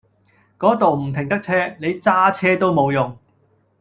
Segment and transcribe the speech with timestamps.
[0.57, 3.15] 嗰度唔停得車，你揸車都冇用